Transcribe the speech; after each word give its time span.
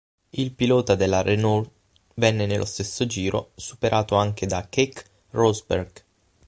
Il 0.33 0.53
pilota 0.55 0.95
della 0.95 1.21
Renault 1.21 1.69
venne, 2.15 2.47
nello 2.47 2.65
stesso 2.65 3.05
giro, 3.05 3.51
superato 3.55 4.15
anche 4.15 4.47
da 4.47 4.65
Keke 4.67 5.05
Rosberg. 5.29 6.03